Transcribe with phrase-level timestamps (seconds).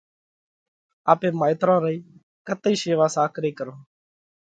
[1.11, 1.97] آپي مائيترون رئي
[2.47, 3.81] ڪتئِي شيوا ساڪرئِي ڪرونه؟